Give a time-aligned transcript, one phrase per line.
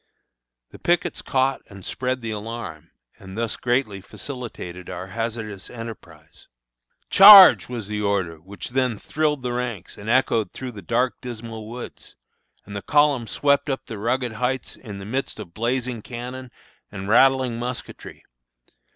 [0.71, 6.47] The pickets caught and spread the alarm, and thus greatly facilitated our hazardous enterprise.
[7.11, 11.69] "Charge!" was the order which then thrilled the ranks and echoed through the dark, dismal
[11.69, 12.15] woods,
[12.65, 16.49] and the column swept up the rugged Heights in the midst of blazing cannon
[16.91, 18.23] and rattling musketry.